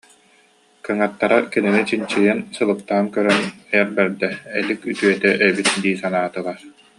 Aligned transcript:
Кыҥаттара 0.85 1.39
кинини 1.51 1.83
чинчийэн, 1.89 2.39
сылыктаан 2.55 3.05
көрөн 3.15 3.41
эр 3.77 3.87
бэрдэ, 3.95 4.29
элик 4.59 4.81
үтүөтэ 4.89 5.29
эбит 5.47 5.69
дии 5.83 5.95
саныыллар 6.01 6.59